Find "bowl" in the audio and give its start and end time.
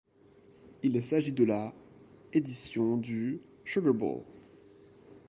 3.93-4.23